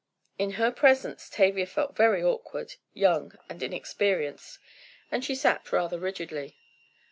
[0.39, 4.57] In her presence Tavia felt very awkward, young and inexperienced,
[5.11, 6.57] and she sat rather rigidly.